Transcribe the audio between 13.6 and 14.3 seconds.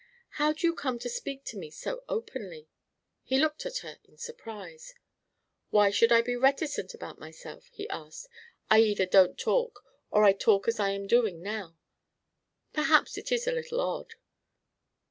odd."